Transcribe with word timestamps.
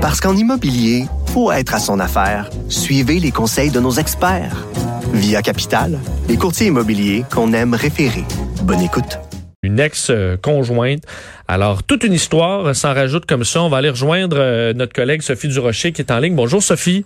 Parce 0.00 0.18
qu'en 0.18 0.34
immobilier, 0.34 1.04
faut 1.26 1.52
être 1.52 1.74
à 1.74 1.78
son 1.78 2.00
affaire. 2.00 2.48
Suivez 2.70 3.20
les 3.20 3.30
conseils 3.30 3.70
de 3.70 3.80
nos 3.80 3.90
experts. 3.90 4.66
Via 5.12 5.42
Capital, 5.42 5.98
les 6.26 6.38
courtiers 6.38 6.68
immobiliers 6.68 7.24
qu'on 7.30 7.52
aime 7.52 7.74
référer. 7.74 8.24
Bonne 8.62 8.80
écoute. 8.80 9.18
Une 9.62 9.78
ex-conjointe. 9.78 11.02
Alors, 11.46 11.82
toute 11.82 12.02
une 12.02 12.14
histoire 12.14 12.74
s'en 12.74 12.94
rajoute 12.94 13.26
comme 13.26 13.44
ça. 13.44 13.62
On 13.62 13.68
va 13.68 13.76
aller 13.76 13.90
rejoindre 13.90 14.38
euh, 14.40 14.72
notre 14.72 14.94
collègue 14.94 15.20
Sophie 15.20 15.48
Durocher 15.48 15.92
qui 15.92 16.00
est 16.00 16.10
en 16.10 16.18
ligne. 16.18 16.34
Bonjour 16.34 16.62
Sophie. 16.62 17.04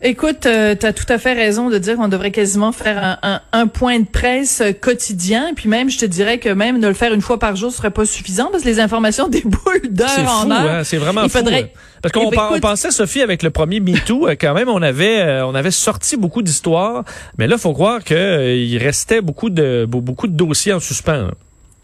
Écoute, 0.00 0.46
euh, 0.46 0.76
tu 0.78 0.86
as 0.86 0.92
tout 0.92 1.06
à 1.08 1.18
fait 1.18 1.32
raison 1.32 1.70
de 1.70 1.78
dire 1.78 1.96
qu'on 1.96 2.06
devrait 2.06 2.30
quasiment 2.30 2.70
faire 2.70 3.18
un, 3.22 3.40
un, 3.52 3.66
point 3.66 3.98
de 3.98 4.06
presse 4.06 4.60
euh, 4.60 4.70
quotidien. 4.72 5.52
Puis 5.56 5.68
même, 5.68 5.90
je 5.90 5.98
te 5.98 6.04
dirais 6.04 6.38
que 6.38 6.50
même 6.50 6.78
de 6.78 6.86
le 6.86 6.94
faire 6.94 7.12
une 7.12 7.20
fois 7.20 7.40
par 7.40 7.56
jour 7.56 7.72
serait 7.72 7.90
pas 7.90 8.04
suffisant 8.04 8.48
parce 8.52 8.62
que 8.62 8.68
les 8.68 8.78
informations 8.78 9.26
déboulent 9.28 9.88
d'heure 9.90 10.44
en 10.44 10.50
heure. 10.52 10.70
Hein? 10.70 10.84
C'est 10.84 10.98
vraiment 10.98 11.28
fou. 11.28 11.38
Hein? 11.38 11.62
Parce 12.00 12.12
qu'on 12.12 12.30
pensait, 12.60 12.92
Sophie, 12.92 13.22
avec 13.22 13.42
le 13.42 13.50
premier 13.50 13.80
MeToo, 13.80 14.28
euh, 14.28 14.36
quand 14.40 14.54
même, 14.54 14.68
on 14.68 14.82
avait, 14.82 15.42
on 15.42 15.54
avait 15.56 15.72
sorti 15.72 16.16
beaucoup 16.16 16.42
d'histoires. 16.42 17.02
Mais 17.36 17.48
là, 17.48 17.58
faut 17.58 17.72
croire 17.72 18.04
qu'il 18.04 18.78
restait 18.78 19.20
beaucoup 19.20 19.50
de, 19.50 19.84
beaucoup 19.84 20.28
de 20.28 20.36
dossiers 20.36 20.74
en 20.74 20.80
suspens. 20.80 21.30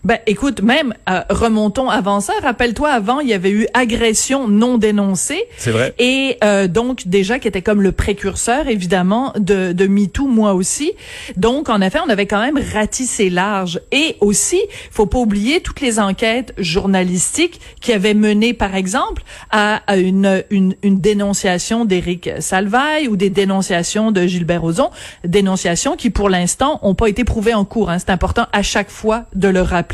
Ben, 0.05 0.19
écoute, 0.27 0.61
même 0.61 0.93
euh, 1.09 1.23
remontons 1.31 1.89
avant 1.89 2.21
ça. 2.21 2.35
Rappelle-toi, 2.43 2.91
avant, 2.91 3.21
il 3.21 3.29
y 3.29 3.33
avait 3.33 3.51
eu 3.51 3.67
agression 3.73 4.49
non 4.49 4.77
dénoncée. 4.77 5.45
C'est 5.57 5.71
vrai. 5.71 5.95
Et 5.99 6.37
euh, 6.45 6.69
donc 6.69 7.09
déjà 7.09 7.39
qui 7.39 7.49
était 7.49 7.63
comme 7.63 7.81
le 7.81 7.91
précurseur, 7.91 8.69
évidemment, 8.69 9.33
de, 9.39 9.73
de 9.73 9.87
MeToo, 9.87 10.27
moi 10.27 10.53
aussi. 10.53 10.93
Donc 11.39 11.71
en 11.71 11.81
effet, 11.81 12.01
on 12.05 12.11
avait 12.11 12.27
quand 12.27 12.41
même 12.41 12.59
ratissé 12.75 13.31
large. 13.31 13.81
Et 13.93 14.17
aussi, 14.21 14.61
faut 14.91 15.07
pas 15.07 15.19
oublier 15.19 15.61
toutes 15.61 15.81
les 15.81 15.99
enquêtes 15.99 16.53
journalistiques 16.59 17.61
qui 17.81 17.95
avaient 17.95 18.13
mené, 18.13 18.53
par 18.53 18.75
exemple, 18.75 19.23
à, 19.51 19.81
une, 19.97 20.45
une, 20.51 20.75
une 20.83 21.01
dénonciation 21.01 21.87
d'Éric 21.87 22.29
Salvaille 22.41 23.09
ou 23.09 23.17
des 23.17 23.31
dénonciations 23.31 24.13
de 24.13 24.27
Gilbert 24.27 24.61
Rozon, 24.61 24.91
dénonciations 25.25 25.97
qui 25.97 26.11
pour 26.11 26.29
l'instant 26.29 26.79
ont 26.83 26.95
pas 26.95 27.07
été 27.07 27.25
prouvées 27.25 27.55
en 27.55 27.65
cours. 27.65 27.89
Hein. 27.89 27.99
C'est 27.99 28.11
important 28.11 28.47
à 28.53 28.63
chaque 28.63 28.91
fois 28.91 29.25
de 29.35 29.49
le 29.49 29.63
rappeler 29.63 29.94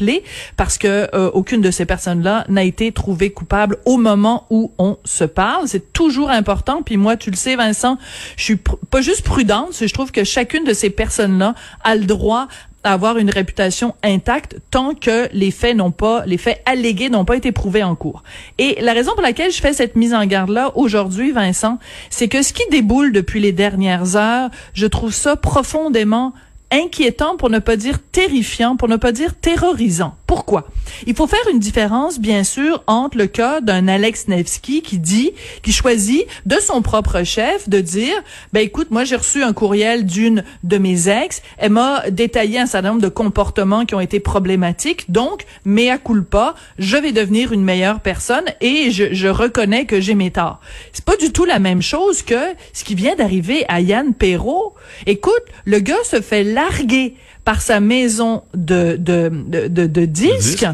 parce 0.56 0.79
que 0.79 1.09
euh, 1.15 1.31
aucune 1.33 1.61
de 1.61 1.70
ces 1.70 1.84
personnes-là 1.84 2.45
n'a 2.48 2.65
été 2.65 2.93
trouvée 2.93 3.31
coupable 3.31 3.79
au 3.84 3.97
moment 3.97 4.47
où 4.51 4.73
on 4.79 4.98
se 5.05 5.25
parle. 5.25 5.69
C'est 5.69 5.93
toujours 5.93 6.31
important. 6.31 6.83
Puis 6.83 6.97
moi, 6.97 7.17
tu 7.17 7.31
le 7.31 7.37
sais, 7.37 7.56
Vincent, 7.56 7.98
je 8.37 8.45
suis 8.45 8.56
pas 8.56 9.01
juste 9.01 9.23
prudente. 9.23 9.75
Je 9.81 9.93
trouve 9.93 10.12
que 10.12 10.25
chacune 10.25 10.65
de 10.65 10.73
ces 10.73 10.91
personnes-là 10.91 11.55
a 11.84 11.97
le 11.97 12.05
droit 12.05 12.48
d'avoir 12.84 13.19
une 13.19 13.31
réputation 13.31 13.95
intacte 14.03 14.56
tant 14.71 14.95
que 14.95 15.28
les 15.33 15.51
faits 15.51 15.77
n'ont 15.77 15.91
pas, 15.91 16.25
les 16.27 16.39
faits 16.39 16.62
allégués 16.65 17.11
n'ont 17.11 17.25
pas 17.25 17.37
été 17.37 17.53
prouvés 17.53 17.83
en 17.83 17.95
cours. 17.95 18.23
Et 18.59 18.78
la 18.81 18.93
raison 18.93 19.12
pour 19.12 19.23
laquelle 19.23 19.53
je 19.53 19.61
fais 19.61 19.73
cette 19.73 19.97
mise 19.97 20.15
en 20.15 20.25
garde-là 20.25 20.73
aujourd'hui, 20.77 21.31
Vincent, 21.33 21.78
c'est 22.09 22.28
que 22.28 22.43
ce 22.43 22.53
qui 22.53 22.62
déboule 22.71 23.12
depuis 23.12 23.41
les 23.41 23.53
dernières 23.53 24.17
heures, 24.17 24.51
je 24.73 24.87
trouve 24.87 25.12
ça 25.12 25.37
profondément 25.37 26.33
inquiétant 26.70 27.36
pour 27.36 27.50
ne 27.50 27.58
pas 27.58 27.76
dire 27.76 27.98
terrifiant, 28.12 28.76
pour 28.76 28.88
ne 28.88 28.96
pas 28.96 29.12
dire 29.12 29.34
terrorisant. 29.34 30.16
Pourquoi? 30.31 30.69
Il 31.09 31.17
faut 31.17 31.27
faire 31.27 31.48
une 31.50 31.59
différence, 31.59 32.20
bien 32.20 32.45
sûr, 32.45 32.84
entre 32.86 33.19
le 33.19 33.27
cas 33.27 33.61
d'un 33.61 33.89
Alex 33.89 34.28
Nevsky 34.28 34.81
qui 34.81 35.00
dit, 35.00 35.33
qui 35.64 35.72
choisit 35.72 36.25
de 36.47 36.55
son 36.61 36.83
propre 36.83 37.25
chef 37.25 37.69
de 37.69 37.81
dire, 37.81 38.14
ben 38.53 38.61
écoute, 38.61 38.92
moi 38.92 39.03
j'ai 39.03 39.17
reçu 39.17 39.42
un 39.42 39.53
courriel 39.53 40.06
d'une 40.06 40.45
de 40.62 40.78
mes 40.78 41.09
ex, 41.09 41.42
elle 41.59 41.72
m'a 41.72 42.09
détaillé 42.11 42.61
un 42.61 42.67
certain 42.67 42.91
nombre 42.91 43.03
de 43.03 43.09
comportements 43.09 43.84
qui 43.84 43.97
ont 43.97 44.00
été 44.00 44.20
problématiques, 44.20 45.11
donc, 45.11 45.47
mea 45.64 45.98
culpa, 45.98 46.55
je 46.78 46.97
vais 46.97 47.11
devenir 47.11 47.50
une 47.50 47.65
meilleure 47.65 47.98
personne 47.98 48.44
et 48.61 48.92
je, 48.92 49.12
je 49.12 49.27
reconnais 49.27 49.84
que 49.84 50.00
j'ai 50.00 50.15
mes 50.15 50.31
torts. 50.31 50.61
C'est 50.92 51.05
pas 51.05 51.17
du 51.17 51.33
tout 51.33 51.44
la 51.44 51.59
même 51.59 51.83
chose 51.83 52.22
que 52.22 52.39
ce 52.72 52.84
qui 52.84 52.94
vient 52.94 53.17
d'arriver 53.17 53.65
à 53.67 53.81
Yann 53.81 54.15
Perrault. 54.15 54.77
Écoute, 55.06 55.42
le 55.65 55.81
gars 55.81 56.05
se 56.05 56.20
fait 56.20 56.44
larguer 56.44 57.17
par 57.51 57.62
sa 57.62 57.81
maison 57.81 58.44
de, 58.55 58.94
de, 58.97 59.28
de, 59.28 59.66
de, 59.88 60.05
disques 60.05 60.69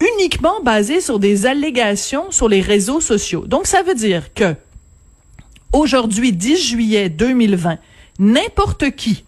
uniquement 0.00 0.62
basée 0.62 1.00
sur 1.00 1.18
des 1.18 1.44
allégations 1.44 2.30
sur 2.30 2.48
les 2.48 2.60
réseaux 2.60 3.00
sociaux. 3.00 3.46
Donc, 3.48 3.66
ça 3.66 3.82
veut 3.82 3.96
dire 3.96 4.32
que 4.32 4.54
aujourd'hui, 5.72 6.32
10 6.32 6.68
juillet 6.68 7.08
2020, 7.08 7.78
n'importe 8.20 8.92
qui 8.92 9.24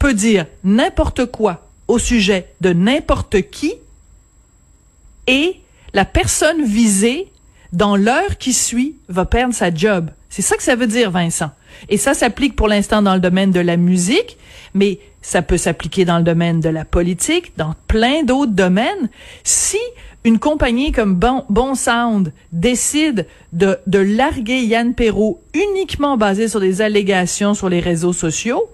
peut 0.00 0.12
dire 0.12 0.46
n'importe 0.64 1.26
quoi 1.26 1.68
au 1.86 2.00
sujet 2.00 2.48
de 2.60 2.72
n'importe 2.72 3.40
qui 3.52 3.74
et 5.28 5.60
la 5.94 6.04
personne 6.04 6.64
visée 6.64 7.30
dans 7.72 7.94
l'heure 7.94 8.38
qui 8.38 8.52
suit 8.52 8.96
va 9.08 9.24
perdre 9.24 9.54
sa 9.54 9.72
job. 9.72 10.10
C'est 10.30 10.42
ça 10.42 10.56
que 10.56 10.64
ça 10.64 10.74
veut 10.74 10.88
dire, 10.88 11.12
Vincent. 11.12 11.52
Et 11.88 11.96
ça 11.96 12.12
s'applique 12.12 12.56
pour 12.56 12.66
l'instant 12.66 13.02
dans 13.02 13.14
le 13.14 13.20
domaine 13.20 13.52
de 13.52 13.60
la 13.60 13.76
musique, 13.76 14.36
mais 14.74 14.98
ça 15.20 15.42
peut 15.42 15.56
s'appliquer 15.56 16.04
dans 16.04 16.18
le 16.18 16.24
domaine 16.24 16.60
de 16.60 16.68
la 16.68 16.84
politique, 16.84 17.52
dans 17.56 17.74
plein 17.86 18.22
d'autres 18.22 18.52
domaines. 18.52 19.10
Si 19.44 19.78
une 20.24 20.38
compagnie 20.38 20.92
comme 20.92 21.14
bon, 21.14 21.74
Sound 21.74 22.32
décide 22.52 23.26
de, 23.52 23.78
de 23.86 23.98
larguer 23.98 24.60
Yann 24.62 24.94
Perrault 24.94 25.40
uniquement 25.54 26.16
basé 26.16 26.48
sur 26.48 26.60
des 26.60 26.82
allégations 26.82 27.54
sur 27.54 27.68
les 27.68 27.80
réseaux 27.80 28.12
sociaux, 28.12 28.68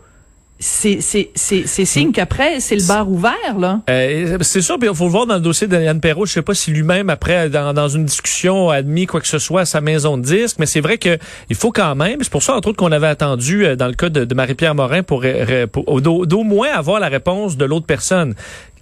c'est 0.66 1.84
signe 1.84 2.12
qu'après 2.12 2.58
c'est 2.60 2.76
le 2.76 2.86
bar 2.86 3.10
ouvert 3.10 3.58
là. 3.58 3.82
Euh, 3.90 4.38
c'est 4.40 4.62
sûr, 4.62 4.78
puis 4.78 4.88
il 4.88 4.96
faut 4.96 5.04
le 5.04 5.10
voir 5.10 5.26
dans 5.26 5.34
le 5.34 5.40
dossier 5.40 5.66
de 5.66 5.76
Yann 5.76 6.00
Perrault. 6.00 6.24
Je 6.24 6.32
sais 6.32 6.42
pas 6.42 6.54
si 6.54 6.70
lui-même 6.70 7.10
après 7.10 7.50
dans, 7.50 7.74
dans 7.74 7.88
une 7.88 8.06
discussion 8.06 8.70
a 8.70 8.76
admis 8.76 9.04
quoi 9.04 9.20
que 9.20 9.26
ce 9.26 9.38
soit 9.38 9.62
à 9.62 9.64
sa 9.66 9.82
maison 9.82 10.16
de 10.16 10.22
disque, 10.22 10.56
mais 10.58 10.64
c'est 10.64 10.80
vrai 10.80 10.96
que 10.96 11.18
il 11.50 11.56
faut 11.56 11.70
quand 11.70 11.94
même. 11.94 12.20
C'est 12.22 12.32
pour 12.32 12.42
ça 12.42 12.54
entre 12.54 12.68
autres 12.68 12.78
qu'on 12.78 12.92
avait 12.92 13.08
attendu 13.08 13.66
euh, 13.66 13.76
dans 13.76 13.88
le 13.88 13.92
cas 13.92 14.08
de, 14.08 14.34
Marie-Pierre 14.34 14.74
Morin 14.74 15.02
pour, 15.02 15.24
pour 15.70 16.00
d'au 16.00 16.42
moins 16.42 16.70
avoir 16.72 16.98
la 16.98 17.08
réponse 17.08 17.58
de 17.58 17.64
l'autre 17.66 17.86
personne 17.86 18.34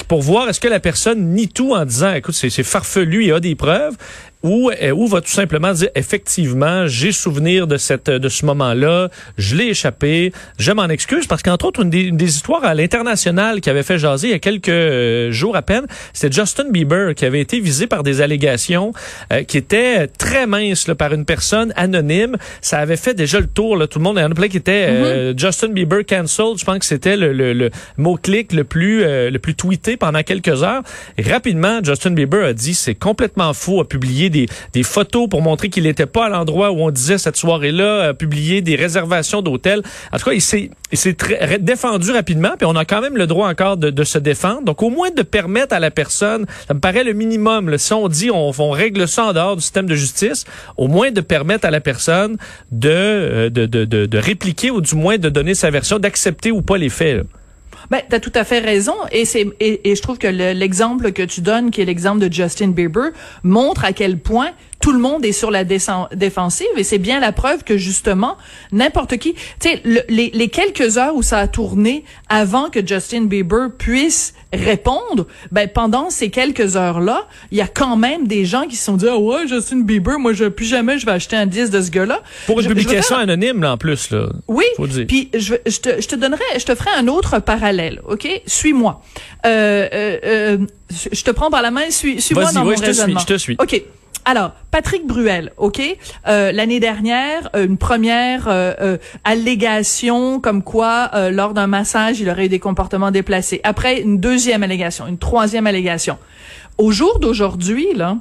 pour 0.08 0.22
voir 0.22 0.48
est-ce 0.48 0.60
que 0.60 0.68
la 0.68 0.80
personne 0.80 1.30
nie 1.32 1.48
tout 1.48 1.74
en 1.74 1.84
disant 1.84 2.12
écoute 2.14 2.34
c'est 2.34 2.62
farfelu, 2.62 3.22
il 3.22 3.28
y 3.28 3.32
a 3.32 3.40
des 3.40 3.54
preuves 3.54 3.96
ou, 4.42 4.70
euh, 4.70 4.90
ou 4.90 5.06
va 5.06 5.20
tout 5.20 5.30
simplement 5.30 5.72
dire 5.72 5.88
effectivement, 5.94 6.86
j'ai 6.86 7.12
souvenir 7.12 7.66
de 7.66 7.76
cette 7.76 8.10
de 8.10 8.28
ce 8.28 8.44
moment-là, 8.46 9.08
je 9.38 9.56
l'ai 9.56 9.66
échappé, 9.66 10.32
je 10.58 10.72
m'en 10.72 10.88
excuse 10.88 11.26
parce 11.26 11.42
qu'entre 11.42 11.64
une 11.80 11.90
des, 11.90 12.26
histoires 12.26 12.64
à 12.64 12.74
l'international 12.74 13.60
qui 13.60 13.70
avait 13.70 13.82
fait 13.82 13.98
jaser 13.98 14.28
il 14.28 14.30
y 14.30 14.34
a 14.34 14.38
quelques 14.38 14.68
euh, 14.68 15.30
jours 15.30 15.56
à 15.56 15.62
peine, 15.62 15.86
c'est 16.12 16.32
Justin 16.32 16.70
Bieber 16.70 17.14
qui 17.14 17.24
avait 17.24 17.40
été 17.40 17.60
visé 17.60 17.86
par 17.86 18.02
des 18.02 18.20
allégations 18.20 18.92
euh, 19.32 19.42
qui 19.42 19.58
étaient 19.58 20.06
très 20.06 20.46
minces 20.46 20.88
là, 20.88 20.94
par 20.94 21.12
une 21.12 21.24
personne 21.24 21.72
anonyme. 21.76 22.36
Ça 22.60 22.78
avait 22.78 22.96
fait 22.96 23.14
déjà 23.14 23.40
le 23.40 23.46
tour, 23.46 23.76
là, 23.76 23.86
tout 23.86 23.98
le 23.98 24.04
monde, 24.04 24.16
il 24.18 24.22
y 24.22 24.24
en 24.24 24.30
a 24.30 24.34
plein 24.34 24.48
qui 24.48 24.56
était 24.56 25.32
mm-hmm. 25.32 25.38
Justin 25.38 25.68
Bieber 25.68 26.04
cancelled. 26.06 26.58
Je 26.58 26.64
pense 26.64 26.78
que 26.78 26.86
c'était 26.86 27.16
le, 27.16 27.32
le, 27.32 27.70
mot 27.96 28.16
clic 28.16 28.52
le 28.52 28.64
plus 28.64 29.02
le 29.02 29.38
plus 29.38 29.54
tweeté 29.54 29.96
pendant 29.96 30.22
quelques 30.22 30.62
heures. 30.62 30.82
Et 31.18 31.22
rapidement, 31.22 31.80
Justin 31.82 32.10
Bieber 32.10 32.44
a 32.44 32.52
dit 32.52 32.74
c'est 32.74 32.94
complètement 32.94 33.52
faux, 33.52 33.80
a 33.80 33.84
publié 33.84 34.30
des, 34.30 34.46
des 34.72 34.82
photos 34.82 35.28
pour 35.28 35.42
montrer 35.42 35.68
qu'il 35.68 35.84
n'était 35.84 36.06
pas 36.06 36.26
à 36.26 36.28
l'endroit 36.28 36.70
où 36.70 36.80
on 36.80 36.90
disait 36.90 37.18
cette 37.18 37.36
soirée-là, 37.36 38.08
a 38.08 38.14
publié 38.14 38.62
des 38.62 38.76
réservations 38.76 39.42
d'hôtels. 39.42 39.82
En 40.12 40.18
tout 40.18 40.24
cas, 40.24 40.32
il 40.32 40.40
s'est 40.40 40.70
défendu 41.62 42.10
rapidement, 42.10 42.50
puis 42.58 42.66
on 42.66 42.76
a 42.76 42.84
quand 42.84 43.00
même 43.00 43.16
le 43.16 43.26
droit 43.26 43.48
encore 43.48 43.76
de, 43.76 44.04
se 44.04 44.18
défendre. 44.18 44.62
Donc, 44.62 44.82
au 44.82 44.90
moins 44.90 45.10
de 45.10 45.22
permettre 45.22 45.74
à 45.74 45.80
la 45.80 45.90
personne, 45.90 46.44
ça 46.66 46.74
me 46.74 46.80
paraît 46.80 47.04
le 47.04 47.12
minimum. 47.12 47.78
Si 47.78 47.92
on 47.92 48.08
dit 48.08 48.30
on, 48.30 48.70
règle 48.70 49.06
ça 49.06 49.26
en 49.26 49.32
dehors 49.32 49.56
du 49.56 49.62
système 49.62 49.86
de 49.86 49.94
justice, 49.94 50.44
au 50.76 50.88
moins 50.88 51.10
de 51.10 51.20
permettre 51.20 51.66
à 51.66 51.70
la 51.70 51.80
personne 51.80 52.36
de, 52.70 52.88
euh, 52.90 53.50
de, 53.50 54.18
répliquer 54.18 54.70
ou 54.70 54.80
du 54.80 54.94
moins 54.94 55.18
de 55.18 55.28
donner 55.28 55.54
sa 55.54 55.70
version, 55.70 55.98
d'accepter 55.98 56.50
ou 56.50 56.62
pas 56.62 56.78
les 56.78 56.88
faits. 56.88 57.18
Là. 57.18 57.22
Ben, 57.90 58.00
t'as 58.08 58.20
tout 58.20 58.32
à 58.34 58.44
fait 58.44 58.60
raison, 58.60 58.94
et 59.10 59.24
c'est 59.24 59.46
et 59.60 59.94
je 59.94 60.02
trouve 60.02 60.16
que 60.16 60.28
l'exemple 60.28 61.12
que 61.12 61.22
tu 61.22 61.40
donnes, 61.40 61.70
qui 61.70 61.82
est 61.82 61.84
l'exemple 61.84 62.26
de 62.26 62.32
Justin 62.32 62.68
Bieber, 62.68 63.10
montre 63.42 63.84
à 63.84 63.92
quel 63.92 64.18
point 64.18 64.50
tout 64.82 64.92
le 64.92 64.98
monde 64.98 65.24
est 65.24 65.32
sur 65.32 65.50
la 65.50 65.64
défensive 65.64 66.66
et 66.76 66.82
c'est 66.82 66.98
bien 66.98 67.20
la 67.20 67.30
preuve 67.30 67.62
que 67.62 67.78
justement 67.78 68.36
n'importe 68.72 69.16
qui, 69.16 69.34
tu 69.34 69.40
sais, 69.60 69.80
les, 69.84 70.30
les, 70.34 70.48
quelques 70.48 70.98
heures 70.98 71.14
où 71.14 71.22
ça 71.22 71.38
a 71.38 71.46
tourné 71.46 72.04
avant 72.28 72.68
que 72.68 72.84
Justin 72.84 73.22
Bieber 73.22 73.70
puisse 73.78 74.34
répondre, 74.52 75.28
ben 75.52 75.68
pendant 75.68 76.10
ces 76.10 76.30
quelques 76.30 76.76
heures 76.76 77.00
là, 77.00 77.28
il 77.52 77.58
y 77.58 77.60
a 77.60 77.68
quand 77.68 77.96
même 77.96 78.26
des 78.26 78.44
gens 78.44 78.66
qui 78.66 78.74
se 78.74 78.84
sont 78.84 78.96
dit 78.96 79.06
ah 79.08 79.16
ouais 79.16 79.46
Justin 79.46 79.82
Bieber, 79.82 80.18
moi 80.18 80.32
je 80.32 80.46
plus 80.46 80.66
jamais 80.66 80.98
je 80.98 81.06
vais 81.06 81.12
acheter 81.12 81.36
un 81.36 81.46
disque 81.46 81.72
de 81.72 81.80
ce 81.80 81.90
gars-là. 81.90 82.20
Pour 82.46 82.60
une 82.60 82.66
publication 82.66 83.16
anonyme 83.16 83.62
là 83.62 83.74
en 83.74 83.78
plus 83.78 84.10
là. 84.10 84.30
Oui. 84.48 84.64
Puis 85.06 85.30
je, 85.32 85.54
je, 85.64 85.78
te, 85.78 86.00
je 86.02 86.08
te 86.08 86.16
donnerai, 86.16 86.42
je 86.58 86.64
te 86.64 86.74
ferai 86.74 86.90
un 86.98 87.06
autre 87.06 87.38
parallèle, 87.38 88.02
ok? 88.08 88.28
Suis-moi. 88.46 89.00
Euh, 89.46 89.88
euh, 89.92 90.18
euh, 90.24 90.58
je 90.90 91.22
te 91.22 91.30
prends 91.30 91.50
par 91.50 91.62
la 91.62 91.70
main, 91.70 91.88
suis, 91.90 92.20
suis-moi 92.20 92.50
dans 92.52 92.64
mon 92.64 92.74
je 92.74 92.82
raisonnement. 92.82 93.20
Te 93.20 93.38
suis, 93.38 93.54
je 93.54 93.54
te 93.54 93.62
suis. 93.64 93.78
Ok. 93.78 93.84
Alors, 94.24 94.52
Patrick 94.70 95.06
Bruel, 95.06 95.52
OK? 95.56 95.80
Euh, 96.28 96.52
L'année 96.52 96.78
dernière, 96.78 97.50
une 97.54 97.76
première 97.76 98.46
euh, 98.46 98.72
euh, 98.80 98.98
allégation 99.24 100.38
comme 100.38 100.62
quoi, 100.62 101.10
euh, 101.14 101.30
lors 101.30 101.54
d'un 101.54 101.66
massage, 101.66 102.20
il 102.20 102.30
aurait 102.30 102.46
eu 102.46 102.48
des 102.48 102.60
comportements 102.60 103.10
déplacés. 103.10 103.60
Après, 103.64 104.00
une 104.00 104.18
deuxième 104.18 104.62
allégation, 104.62 105.08
une 105.08 105.18
troisième 105.18 105.66
allégation. 105.66 106.18
Au 106.78 106.92
jour 106.92 107.18
d'aujourd'hui, 107.18 107.88
là, 107.96 108.18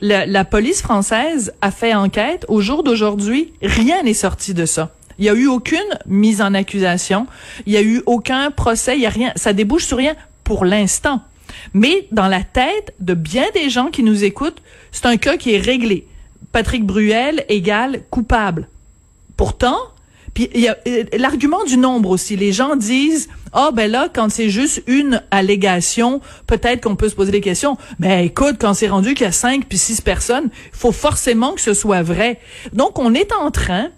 la, 0.00 0.24
la 0.24 0.44
police 0.44 0.82
française 0.82 1.52
a 1.62 1.72
fait 1.72 1.94
enquête. 1.94 2.44
Au 2.48 2.60
jour 2.60 2.84
d'aujourd'hui, 2.84 3.52
rien 3.60 4.02
n'est 4.04 4.14
sorti 4.14 4.54
de 4.54 4.66
ça. 4.66 4.92
Il 5.18 5.24
y 5.24 5.28
a 5.28 5.34
eu 5.34 5.46
aucune 5.46 5.78
mise 6.06 6.42
en 6.42 6.54
accusation. 6.54 7.26
Il 7.66 7.72
y 7.72 7.76
a 7.76 7.82
eu 7.82 8.02
aucun 8.06 8.50
procès. 8.50 8.96
Il 8.96 9.02
y 9.02 9.06
a 9.06 9.10
rien. 9.10 9.32
Ça 9.36 9.52
débouche 9.52 9.84
sur 9.84 9.98
rien 9.98 10.14
pour 10.44 10.64
l'instant. 10.64 11.22
Mais 11.72 12.08
dans 12.10 12.28
la 12.28 12.42
tête 12.42 12.94
de 13.00 13.14
bien 13.14 13.44
des 13.54 13.70
gens 13.70 13.90
qui 13.90 14.02
nous 14.02 14.24
écoutent, 14.24 14.62
c'est 14.94 15.06
un 15.06 15.16
cas 15.16 15.36
qui 15.36 15.54
est 15.54 15.58
réglé. 15.58 16.06
Patrick 16.52 16.86
Bruel 16.86 17.44
égale 17.48 18.02
coupable. 18.10 18.68
Pourtant, 19.36 19.76
puis 20.34 20.48
il 20.54 20.60
y 20.60 20.68
a 20.68 20.76
euh, 20.86 21.02
l'argument 21.18 21.64
du 21.64 21.76
nombre 21.76 22.10
aussi. 22.10 22.36
Les 22.36 22.52
gens 22.52 22.76
disent 22.76 23.28
ah 23.52 23.70
ben 23.72 23.90
là 23.90 24.08
quand 24.12 24.30
c'est 24.30 24.50
juste 24.50 24.84
une 24.86 25.20
allégation, 25.32 26.20
peut-être 26.46 26.84
qu'on 26.84 26.94
peut 26.94 27.08
se 27.08 27.16
poser 27.16 27.32
des 27.32 27.40
questions. 27.40 27.76
Mais 27.98 28.26
écoute, 28.26 28.56
quand 28.60 28.72
c'est 28.72 28.88
rendu 28.88 29.14
qu'il 29.14 29.24
y 29.24 29.28
a 29.28 29.32
cinq 29.32 29.66
puis 29.68 29.78
six 29.78 30.00
personnes, 30.00 30.50
il 30.72 30.78
faut 30.78 30.92
forcément 30.92 31.52
que 31.52 31.60
ce 31.60 31.74
soit 31.74 32.02
vrai. 32.02 32.38
Donc 32.72 33.00
on 33.00 33.14
est 33.14 33.32
en 33.32 33.50
train 33.50 33.90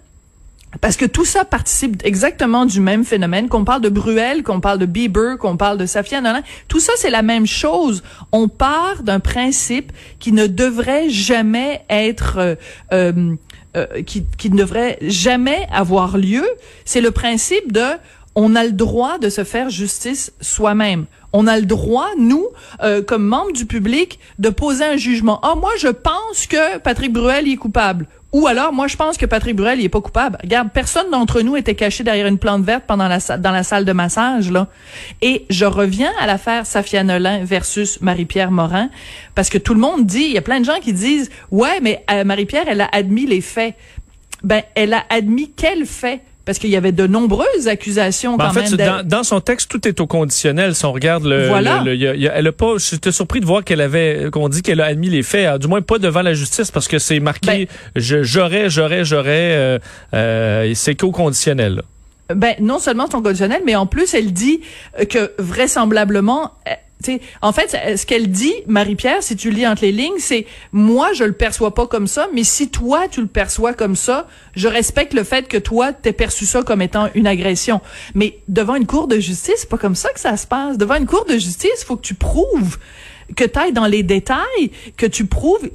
parce 0.81 0.97
que 0.97 1.05
tout 1.05 1.25
ça 1.25 1.45
participe 1.45 2.05
exactement 2.05 2.65
du 2.65 2.79
même 2.79 3.03
phénomène. 3.03 3.49
Qu'on 3.49 3.63
parle 3.63 3.81
de 3.81 3.89
Bruel, 3.89 4.43
qu'on 4.43 4.59
parle 4.59 4.79
de 4.79 4.85
Bieber, 4.85 5.37
qu'on 5.37 5.57
parle 5.57 5.77
de 5.77 5.85
Safia 5.85 6.21
Nolan, 6.21 6.41
tout 6.67 6.79
ça 6.79 6.93
c'est 6.97 7.09
la 7.09 7.21
même 7.21 7.45
chose. 7.45 8.03
On 8.31 8.47
part 8.47 9.03
d'un 9.03 9.19
principe 9.19 9.91
qui 10.19 10.31
ne 10.31 10.47
devrait 10.47 11.09
jamais 11.09 11.83
être 11.89 12.37
euh, 12.37 12.55
euh, 12.93 13.35
euh, 13.75 14.01
qui, 14.03 14.25
qui 14.37 14.49
ne 14.49 14.57
devrait 14.57 14.97
jamais 15.01 15.67
avoir 15.71 16.17
lieu. 16.17 16.45
C'est 16.85 17.01
le 17.01 17.11
principe 17.11 17.71
de 17.71 17.85
on 18.35 18.55
a 18.55 18.63
le 18.63 18.71
droit 18.71 19.17
de 19.17 19.29
se 19.29 19.43
faire 19.43 19.69
justice 19.69 20.31
soi-même. 20.41 21.05
On 21.33 21.47
a 21.47 21.59
le 21.59 21.65
droit, 21.65 22.07
nous, 22.19 22.45
comme 23.07 23.23
membres 23.23 23.51
du 23.51 23.65
public, 23.65 24.19
de 24.37 24.49
poser 24.49 24.85
un 24.85 24.95
jugement. 24.95 25.39
Ah, 25.41 25.55
moi, 25.55 25.71
je 25.79 25.87
pense 25.87 26.45
que 26.47 26.77
Patrick 26.77 27.11
Bruel 27.11 27.47
est 27.47 27.55
coupable. 27.55 28.07
Ou 28.33 28.45
alors, 28.45 28.73
moi, 28.73 28.87
je 28.87 28.97
pense 28.97 29.17
que 29.17 29.25
Patrick 29.25 29.55
Bruel, 29.55 29.79
il 29.79 29.85
est 29.85 29.89
pas 29.89 30.01
coupable. 30.01 30.37
Regarde, 30.43 30.69
personne 30.73 31.09
d'entre 31.11 31.41
nous 31.41 31.55
était 31.55 31.75
caché 31.75 32.03
derrière 32.03 32.27
une 32.27 32.37
plante 32.37 32.63
verte 32.63 32.83
pendant 32.85 33.07
la 33.07 33.19
dans 33.37 33.51
la 33.51 33.63
salle 33.63 33.85
de 33.85 33.93
massage, 33.93 34.51
là. 34.51 34.67
Et 35.21 35.45
je 35.49 35.65
reviens 35.65 36.11
à 36.19 36.27
l'affaire 36.27 36.65
Safia 36.65 37.03
Nolin 37.03 37.45
versus 37.45 38.01
Marie-Pierre 38.01 38.51
Morin, 38.51 38.89
parce 39.33 39.49
que 39.49 39.57
tout 39.57 39.73
le 39.73 39.79
monde 39.79 40.05
dit, 40.05 40.23
il 40.23 40.33
y 40.33 40.37
a 40.37 40.41
plein 40.41 40.59
de 40.59 40.65
gens 40.65 40.79
qui 40.81 40.91
disent, 40.91 41.29
ouais, 41.51 41.79
mais 41.81 42.03
euh, 42.11 42.25
Marie-Pierre, 42.25 42.65
elle 42.67 42.81
a 42.81 42.89
admis 42.91 43.25
les 43.25 43.41
faits. 43.41 43.75
Ben, 44.43 44.61
elle 44.75 44.93
a 44.93 45.03
admis 45.09 45.51
quels 45.55 45.85
faits? 45.85 46.21
Parce 46.47 46.59
qu'il 46.59 46.69
y 46.69 46.77
avait 46.77 46.93
de 46.93 47.05
nombreuses 47.07 47.67
accusations 47.67 48.37
ben, 48.37 48.45
quand 48.45 48.61
en 48.61 48.63
fait, 48.63 48.75
Dans, 48.77 49.05
dans, 49.05 49.23
son 49.23 49.41
texte, 49.41 49.69
tout 49.69 49.85
est 49.85 49.99
au 49.99 50.07
conditionnel. 50.07 50.75
Si 50.75 50.85
on 50.85 50.93
regarde 50.93 51.25
le, 51.25 51.49
voilà. 51.49 51.83
le, 51.83 51.93
elle 51.93 52.47
a 52.47 52.51
pas. 52.53 52.75
J'étais 52.77 53.11
surpris 53.11 53.41
de 53.41 53.45
voir 53.45 53.65
qu'elle 53.65 53.81
avait, 53.81 54.29
qu'on 54.31 54.47
dit 54.47 54.61
qu'elle 54.61 54.79
a 54.79 54.85
admis 54.85 55.09
les 55.09 55.23
faits, 55.23 55.45
euh, 55.45 55.57
du 55.57 55.67
moins 55.67 55.81
pas 55.81 55.99
devant 55.99 56.21
la 56.21 56.33
justice, 56.33 56.71
parce 56.71 56.87
que 56.87 56.99
c'est 56.99 57.19
marqué. 57.19 57.67
Ben, 57.67 57.67
j'aurais, 57.97 58.69
j'aurais, 58.69 59.03
j'aurais. 59.03 59.51
Euh, 59.57 59.79
euh, 60.13 60.71
c'est 60.73 60.95
qu'au 60.95 61.11
conditionnel. 61.11 61.81
Ben 62.33 62.55
non 62.61 62.79
seulement 62.79 63.09
son 63.11 63.21
conditionnel, 63.21 63.63
mais 63.65 63.75
en 63.75 63.85
plus 63.85 64.13
elle 64.13 64.31
dit 64.31 64.61
que 65.09 65.31
vraisemblablement 65.39 66.53
en 67.41 67.51
fait, 67.51 67.97
ce 67.97 68.05
qu'elle 68.05 68.29
dit, 68.29 68.53
Marie-Pierre, 68.67 69.23
si 69.23 69.35
tu 69.35 69.51
lis 69.51 69.67
entre 69.67 69.83
les 69.83 69.91
lignes, 69.91 70.19
c'est 70.19 70.45
moi, 70.71 71.13
je 71.13 71.23
le 71.23 71.33
perçois 71.33 71.73
pas 71.73 71.87
comme 71.87 72.07
ça, 72.07 72.27
mais 72.33 72.43
si 72.43 72.69
toi, 72.69 73.07
tu 73.09 73.21
le 73.21 73.27
perçois 73.27 73.73
comme 73.73 73.95
ça, 73.95 74.27
je 74.55 74.67
respecte 74.67 75.13
le 75.13 75.23
fait 75.23 75.47
que 75.47 75.57
toi, 75.57 75.93
t'aies 75.93 76.13
perçu 76.13 76.45
ça 76.45 76.63
comme 76.63 76.81
étant 76.81 77.09
une 77.15 77.27
agression. 77.27 77.81
Mais 78.15 78.39
devant 78.47 78.75
une 78.75 78.87
cour 78.87 79.07
de 79.07 79.19
justice, 79.19 79.55
c'est 79.57 79.69
pas 79.69 79.77
comme 79.77 79.95
ça 79.95 80.09
que 80.13 80.19
ça 80.19 80.37
se 80.37 80.47
passe. 80.47 80.77
Devant 80.77 80.95
une 80.95 81.05
cour 81.05 81.25
de 81.25 81.33
justice, 81.33 81.83
faut 81.85 81.95
que 81.95 82.01
tu 82.01 82.15
prouves 82.15 82.77
que 83.35 83.43
tu 83.43 83.59
ailles 83.59 83.73
dans 83.73 83.85
les 83.85 84.03
détails, 84.03 84.71
que 84.95 85.05
tu 85.05 85.25
prouves 85.25 85.69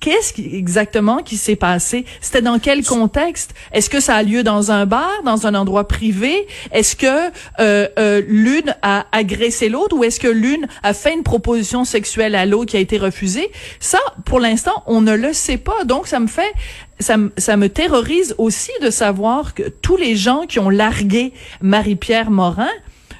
qu'est-ce 0.00 0.32
qui, 0.32 0.56
exactement 0.56 1.18
qui 1.18 1.36
s'est 1.36 1.56
passé? 1.56 2.04
C'était 2.20 2.42
dans 2.42 2.58
quel 2.58 2.84
contexte? 2.84 3.54
Est-ce 3.72 3.90
que 3.90 4.00
ça 4.00 4.16
a 4.16 4.22
lieu 4.22 4.42
dans 4.42 4.70
un 4.70 4.86
bar, 4.86 5.22
dans 5.24 5.46
un 5.46 5.54
endroit 5.54 5.88
privé? 5.88 6.46
Est-ce 6.72 6.96
que 6.96 7.30
euh, 7.60 7.88
euh, 7.98 8.22
l'une 8.26 8.74
a 8.82 9.06
agressé 9.12 9.68
l'autre 9.68 9.96
ou 9.96 10.04
est-ce 10.04 10.20
que 10.20 10.28
l'une 10.28 10.66
a 10.82 10.94
fait 10.94 11.14
une 11.14 11.22
proposition 11.22 11.84
sexuelle 11.84 12.34
à 12.34 12.46
l'autre 12.46 12.70
qui 12.70 12.76
a 12.76 12.80
été 12.80 12.98
refusée? 12.98 13.50
Ça, 13.80 13.98
pour 14.24 14.40
l'instant, 14.40 14.82
on 14.86 15.00
ne 15.00 15.14
le 15.14 15.32
sait 15.32 15.58
pas. 15.58 15.84
Donc, 15.84 16.06
ça 16.06 16.20
me 16.20 16.26
fait 16.26 16.52
ça, 16.98 17.16
ça, 17.36 17.58
me 17.58 17.68
terrorise 17.68 18.34
aussi 18.38 18.70
de 18.80 18.88
savoir 18.88 19.54
que 19.54 19.64
tous 19.68 19.98
les 19.98 20.16
gens 20.16 20.46
qui 20.46 20.58
ont 20.58 20.70
largué 20.70 21.34
Marie-Pierre 21.60 22.30
Morin, 22.30 22.70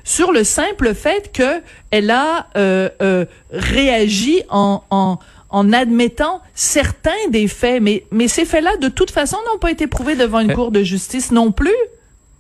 sur 0.06 0.31
le 0.31 0.44
simple 0.44 0.94
fait 0.94 1.32
que 1.32 1.61
elle 1.91 2.11
a 2.11 2.47
euh, 2.56 2.88
euh, 3.03 3.25
réagi 3.50 4.41
en, 4.49 4.82
en, 4.88 5.19
en 5.50 5.73
admettant 5.73 6.41
certains 6.55 7.11
des 7.31 7.49
faits, 7.49 7.82
mais, 7.82 8.05
mais 8.12 8.29
ces 8.29 8.44
faits-là, 8.44 8.76
de 8.76 8.88
toute 8.88 9.11
façon, 9.11 9.37
n'ont 9.53 9.58
pas 9.58 9.73
été 9.73 9.88
prouvés 9.88 10.14
devant 10.14 10.38
une 10.38 10.53
euh. 10.53 10.55
cour 10.55 10.70
de 10.70 10.85
justice 10.85 11.32
non 11.32 11.50
plus. 11.50 11.75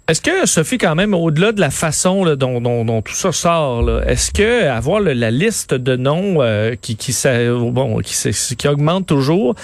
Est-ce 0.06 0.20
que 0.20 0.46
Sophie, 0.46 0.78
quand 0.78 0.94
même, 0.94 1.12
au-delà 1.12 1.50
de 1.50 1.60
la 1.60 1.70
façon 1.70 2.24
là, 2.24 2.36
dont, 2.36 2.60
dont, 2.60 2.84
dont, 2.84 3.02
tout 3.02 3.14
ça 3.14 3.32
sort, 3.32 3.90
est-ce 4.06 4.30
que 4.30 4.68
avoir 4.68 5.00
la 5.00 5.32
liste 5.32 5.74
de 5.74 5.96
noms 5.96 6.40
euh, 6.42 6.76
qui 6.80 6.94
qui, 6.94 7.12
ça, 7.12 7.52
bon, 7.52 7.98
qui, 7.98 8.14
qui 8.56 8.68
augmente 8.68 9.06
toujours, 9.06 9.56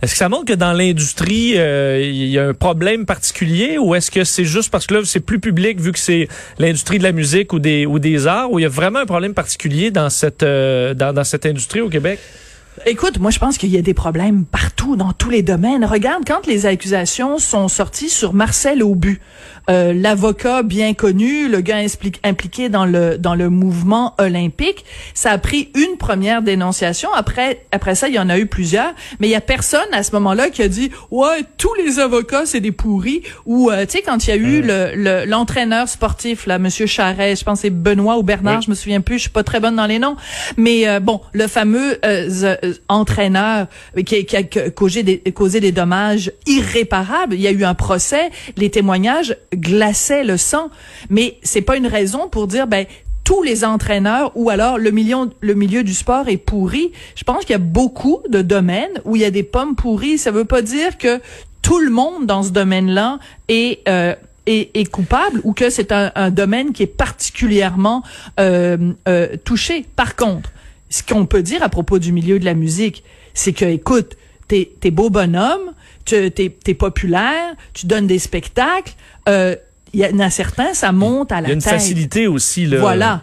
est-ce 0.00 0.12
que 0.12 0.18
ça 0.18 0.28
montre 0.28 0.44
que 0.44 0.52
dans 0.52 0.72
l'industrie, 0.72 1.54
euh, 1.56 2.00
il 2.00 2.28
y 2.28 2.38
a 2.38 2.46
un 2.46 2.54
problème 2.54 3.04
particulier 3.04 3.78
ou 3.78 3.96
est-ce 3.96 4.10
que 4.10 4.22
c'est 4.22 4.44
juste 4.44 4.70
parce 4.70 4.86
que 4.86 4.94
là, 4.94 5.00
c'est 5.04 5.20
plus 5.20 5.40
public 5.40 5.80
vu 5.80 5.90
que 5.90 5.98
c'est 5.98 6.28
l'industrie 6.58 6.98
de 6.98 7.02
la 7.02 7.12
musique 7.12 7.52
ou 7.52 7.58
des, 7.58 7.84
ou 7.84 7.98
des 7.98 8.28
arts 8.28 8.52
ou 8.52 8.60
il 8.60 8.62
y 8.62 8.66
a 8.66 8.68
vraiment 8.68 9.00
un 9.00 9.06
problème 9.06 9.34
particulier 9.34 9.90
dans 9.90 10.08
cette, 10.08 10.44
euh, 10.44 10.94
dans, 10.94 11.12
dans 11.12 11.24
cette 11.24 11.46
industrie 11.46 11.80
au 11.80 11.88
Québec? 11.88 12.20
Écoute, 12.86 13.18
moi 13.18 13.30
je 13.30 13.38
pense 13.38 13.58
qu'il 13.58 13.70
y 13.70 13.78
a 13.78 13.82
des 13.82 13.94
problèmes 13.94 14.44
partout, 14.44 14.96
dans 14.96 15.12
tous 15.12 15.30
les 15.30 15.42
domaines. 15.42 15.84
Regarde, 15.84 16.24
quand 16.26 16.46
les 16.46 16.66
accusations 16.66 17.38
sont 17.38 17.68
sorties 17.68 18.08
sur 18.08 18.32
Marcel 18.32 18.82
Aubu, 18.82 19.20
euh, 19.70 19.92
l'avocat 19.92 20.62
bien 20.62 20.94
connu, 20.94 21.48
le 21.48 21.60
gars 21.60 21.78
impliqué 22.24 22.68
dans 22.68 22.86
le 22.86 23.18
dans 23.18 23.34
le 23.34 23.50
mouvement 23.50 24.14
olympique, 24.18 24.84
ça 25.12 25.32
a 25.32 25.38
pris 25.38 25.70
une 25.74 25.98
première 25.98 26.40
dénonciation. 26.40 27.10
Après 27.14 27.66
après 27.70 27.94
ça, 27.94 28.08
il 28.08 28.14
y 28.14 28.18
en 28.18 28.30
a 28.30 28.38
eu 28.38 28.46
plusieurs, 28.46 28.94
mais 29.20 29.28
il 29.28 29.30
y 29.30 29.34
a 29.34 29.42
personne 29.42 29.80
à 29.92 30.02
ce 30.02 30.12
moment-là 30.12 30.48
qui 30.48 30.62
a 30.62 30.68
dit 30.68 30.90
ouais 31.10 31.44
tous 31.58 31.74
les 31.74 31.98
avocats 31.98 32.46
c'est 32.46 32.60
des 32.60 32.72
pourris. 32.72 33.22
Ou 33.44 33.70
euh, 33.70 33.84
tu 33.84 33.98
sais 33.98 34.02
quand 34.02 34.26
il 34.26 34.30
y 34.30 34.32
a 34.32 34.36
eu 34.36 34.62
le 34.62 35.24
l'entraîneur 35.26 35.88
sportif 35.88 36.46
là, 36.46 36.58
Monsieur 36.58 36.86
Charest, 36.86 37.40
je 37.40 37.44
pense 37.44 37.60
c'est 37.60 37.70
Benoît 37.70 38.16
ou 38.16 38.22
Bernard, 38.22 38.62
je 38.62 38.70
me 38.70 38.74
souviens 38.74 39.00
plus, 39.00 39.16
je 39.16 39.22
suis 39.22 39.30
pas 39.30 39.42
très 39.42 39.60
bonne 39.60 39.76
dans 39.76 39.86
les 39.86 39.98
noms, 39.98 40.16
mais 40.56 40.88
euh, 40.88 41.00
bon 41.00 41.20
le 41.32 41.46
fameux 41.46 41.98
entraîneur 42.88 43.66
qui, 44.04 44.24
qui 44.24 44.36
a 44.36 44.42
causé 44.42 45.02
des, 45.02 45.72
dommages 45.72 46.32
irréparables. 46.46 47.34
Il 47.34 47.40
y 47.40 47.46
a 47.46 47.52
eu 47.52 47.64
un 47.64 47.74
procès, 47.74 48.30
les 48.56 48.70
témoignages 48.70 49.36
glaçaient 49.54 50.24
le 50.24 50.36
sang, 50.36 50.70
mais 51.10 51.38
c'est 51.42 51.62
pas 51.62 51.76
une 51.76 51.86
raison 51.86 52.28
pour 52.28 52.46
dire 52.46 52.66
ben 52.66 52.86
tous 53.24 53.42
les 53.42 53.62
entraîneurs 53.64 54.32
ou 54.36 54.48
alors 54.48 54.78
le, 54.78 54.90
million, 54.90 55.30
le 55.40 55.54
milieu 55.54 55.84
du 55.84 55.92
sport 55.92 56.28
est 56.28 56.38
pourri. 56.38 56.92
Je 57.14 57.24
pense 57.24 57.44
qu'il 57.44 57.50
y 57.50 57.56
a 57.56 57.58
beaucoup 57.58 58.22
de 58.30 58.40
domaines 58.40 59.02
où 59.04 59.16
il 59.16 59.22
y 59.22 59.24
a 59.26 59.30
des 59.30 59.42
pommes 59.42 59.76
pourries. 59.76 60.16
Ça 60.16 60.30
veut 60.30 60.46
pas 60.46 60.62
dire 60.62 60.96
que 60.96 61.20
tout 61.60 61.78
le 61.78 61.90
monde 61.90 62.24
dans 62.24 62.42
ce 62.42 62.50
domaine-là 62.52 63.18
est, 63.48 63.86
euh, 63.86 64.14
est, 64.46 64.90
coupable 64.90 65.42
ou 65.44 65.52
que 65.52 65.68
c'est 65.68 65.92
un, 65.92 66.10
un, 66.14 66.30
domaine 66.30 66.72
qui 66.72 66.82
est 66.84 66.86
particulièrement 66.86 68.02
euh, 68.40 68.94
euh, 69.06 69.36
touché. 69.44 69.84
Par 69.94 70.16
contre, 70.16 70.50
ce 70.90 71.02
qu'on 71.02 71.26
peut 71.26 71.42
dire 71.42 71.62
à 71.62 71.68
propos 71.68 71.98
du 71.98 72.12
milieu 72.12 72.38
de 72.38 72.44
la 72.44 72.54
musique, 72.54 73.04
c'est 73.34 73.52
que, 73.52 73.64
écoute, 73.64 74.16
t'es 74.48 74.72
es 74.82 74.90
beau 74.90 75.10
bonhomme, 75.10 75.72
tu 76.04 76.30
t'es 76.30 76.56
es 76.66 76.74
populaire, 76.74 77.54
tu 77.74 77.86
donnes 77.86 78.06
des 78.06 78.18
spectacles. 78.18 78.94
Euh, 79.28 79.54
il 79.92 80.00
y 80.00 80.06
en 80.06 80.18
a 80.18 80.30
certains, 80.30 80.74
ça 80.74 80.92
monte 80.92 81.32
à 81.32 81.40
la 81.40 81.48
tête. 81.48 81.48
Il 81.48 81.50
y 81.50 81.52
a 81.52 81.54
une 81.54 81.78
facilité 81.78 82.26
aussi 82.26 82.66
là. 82.66 82.78
Voilà, 82.78 83.22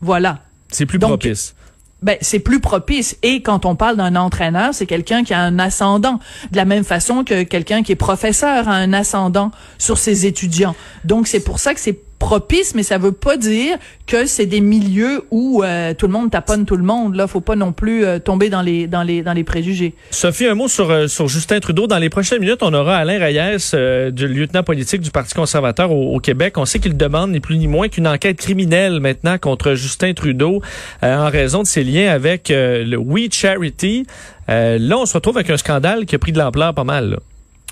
voilà. 0.00 0.40
C'est 0.68 0.86
plus 0.86 0.98
propice. 0.98 1.54
Ben, 2.02 2.16
c'est 2.20 2.38
plus 2.38 2.60
propice. 2.60 3.16
Et 3.22 3.42
quand 3.42 3.66
on 3.66 3.76
parle 3.76 3.96
d'un 3.96 4.16
entraîneur, 4.16 4.72
c'est 4.72 4.86
quelqu'un 4.86 5.22
qui 5.22 5.34
a 5.34 5.40
un 5.40 5.58
ascendant. 5.58 6.18
De 6.50 6.56
la 6.56 6.64
même 6.64 6.84
façon 6.84 7.24
que 7.24 7.42
quelqu'un 7.42 7.82
qui 7.82 7.92
est 7.92 7.96
professeur 7.96 8.68
a 8.68 8.74
un 8.74 8.92
ascendant 8.92 9.50
sur 9.78 9.98
ses 9.98 10.24
étudiants. 10.24 10.74
Donc, 11.04 11.26
c'est 11.26 11.40
pour 11.40 11.58
ça 11.58 11.74
que 11.74 11.80
c'est 11.80 12.00
propice, 12.20 12.74
mais 12.76 12.84
ça 12.84 12.98
veut 12.98 13.10
pas 13.12 13.36
dire 13.36 13.78
que 14.06 14.26
c'est 14.26 14.46
des 14.46 14.60
milieux 14.60 15.22
où 15.32 15.64
euh, 15.64 15.94
tout 15.94 16.06
le 16.06 16.12
monde 16.12 16.30
taponne 16.30 16.66
tout 16.66 16.76
le 16.76 16.84
monde. 16.84 17.16
Là, 17.16 17.26
faut 17.26 17.40
pas 17.40 17.56
non 17.56 17.72
plus 17.72 18.04
euh, 18.04 18.18
tomber 18.20 18.50
dans 18.50 18.62
les 18.62 18.86
dans 18.86 19.02
les 19.02 19.22
dans 19.22 19.32
les 19.32 19.42
préjugés. 19.42 19.94
Sophie, 20.10 20.46
un 20.46 20.54
mot 20.54 20.68
sur 20.68 20.90
euh, 20.90 21.08
sur 21.08 21.26
Justin 21.26 21.58
Trudeau. 21.58 21.88
Dans 21.88 21.98
les 21.98 22.10
prochaines 22.10 22.40
minutes, 22.40 22.62
on 22.62 22.72
aura 22.74 22.98
Alain 22.98 23.18
Reyes, 23.18 24.12
du 24.12 24.28
lieutenant 24.28 24.62
politique 24.62 25.00
du 25.00 25.10
Parti 25.10 25.34
conservateur 25.34 25.90
au, 25.90 26.20
Québec. 26.20 26.58
On 26.58 26.66
sait 26.66 26.78
qu'il 26.78 26.96
demande 26.96 27.32
ni 27.32 27.40
plus 27.40 27.56
ni 27.56 27.66
moins 27.66 27.88
qu'une 27.88 28.06
enquête 28.06 28.36
criminelle 28.36 29.00
maintenant 29.00 29.38
contre 29.38 29.74
Justin 29.74 30.12
Trudeau 30.12 30.60
en 31.02 31.30
raison 31.30 31.62
de 31.62 31.66
ses 31.66 31.82
liens 31.82 32.12
avec 32.12 32.50
le 32.50 32.96
We 32.96 33.28
Charity. 33.32 34.04
là, 34.46 34.98
on 34.98 35.06
se 35.06 35.14
retrouve 35.14 35.38
avec 35.38 35.48
un 35.48 35.56
scandale 35.56 36.04
qui 36.04 36.14
a 36.14 36.18
pris 36.18 36.32
de 36.32 36.38
l'ampleur 36.38 36.74
pas 36.74 36.84
mal. 36.84 37.10
Là 37.10 37.16